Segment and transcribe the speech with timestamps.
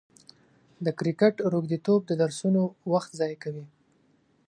[0.85, 2.61] د کرکټ روږديتوب د درسونو
[2.91, 3.65] وخت ضايع کوي.